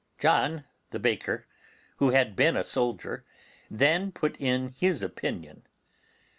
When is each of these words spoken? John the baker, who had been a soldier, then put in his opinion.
John 0.17 0.63
the 0.89 0.97
baker, 0.99 1.45
who 1.97 2.09
had 2.09 2.35
been 2.35 2.57
a 2.57 2.63
soldier, 2.63 3.23
then 3.69 4.11
put 4.11 4.35
in 4.41 4.69
his 4.69 5.03
opinion. 5.03 5.67